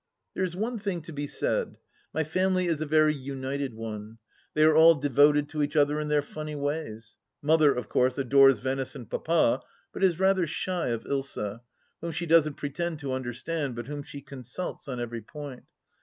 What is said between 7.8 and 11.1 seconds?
course, adores Venice and Papa, but is rather shy of